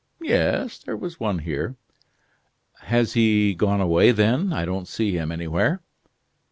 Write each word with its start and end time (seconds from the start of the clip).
"Yes, 0.19 0.79
there 0.79 0.97
was 0.97 1.19
one 1.19 1.37
here." 1.37 1.75
"Has 2.79 3.13
he 3.13 3.53
gone 3.53 3.81
away 3.81 4.11
then? 4.11 4.51
I 4.51 4.65
don't 4.65 4.87
see 4.87 5.11
him 5.15 5.31
anywhere?" 5.31 5.83